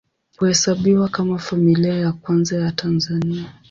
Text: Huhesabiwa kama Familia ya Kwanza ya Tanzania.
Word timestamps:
Huhesabiwa 0.37 1.09
kama 1.09 1.37
Familia 1.37 1.93
ya 1.93 2.11
Kwanza 2.11 2.57
ya 2.57 2.71
Tanzania. 2.71 3.53